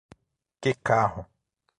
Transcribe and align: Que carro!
Que 0.63 0.71
carro! 0.89 1.27